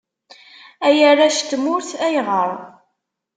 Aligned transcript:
Ay 0.87 0.99
arrac 1.09 1.39
n 1.43 1.47
tmurt, 1.49 1.89
ayɣer? 2.05 2.51